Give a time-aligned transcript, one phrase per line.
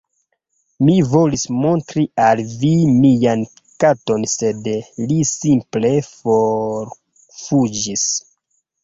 [0.85, 2.71] Mi volis montri al vi
[3.03, 3.43] mian
[3.83, 4.65] katon sed
[5.11, 8.07] li simple forfuĝis